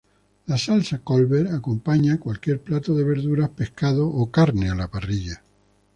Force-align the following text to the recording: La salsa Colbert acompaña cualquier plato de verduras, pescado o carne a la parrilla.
La 0.47 0.57
salsa 0.57 0.97
Colbert 1.03 1.51
acompaña 1.51 2.19
cualquier 2.19 2.59
plato 2.59 2.95
de 2.95 3.03
verduras, 3.03 3.49
pescado 3.49 4.07
o 4.09 4.31
carne 4.31 4.71
a 4.71 4.73
la 4.73 4.87
parrilla. 4.89 5.43